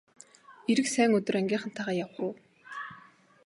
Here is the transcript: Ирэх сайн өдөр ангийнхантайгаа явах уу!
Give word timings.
Ирэх 0.71 0.87
сайн 0.95 1.11
өдөр 1.17 1.35
ангийнхантайгаа 1.39 1.95
явах 2.03 2.19
уу! 2.25 2.33